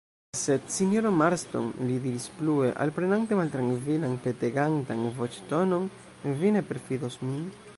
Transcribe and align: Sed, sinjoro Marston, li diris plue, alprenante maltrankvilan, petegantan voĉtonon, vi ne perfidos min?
Sed, 0.37 0.63
sinjoro 0.75 1.09
Marston, 1.17 1.67
li 1.89 1.97
diris 2.05 2.25
plue, 2.37 2.71
alprenante 2.85 3.37
maltrankvilan, 3.41 4.17
petegantan 4.25 5.05
voĉtonon, 5.19 5.87
vi 6.43 6.55
ne 6.57 6.65
perfidos 6.73 7.21
min? 7.29 7.47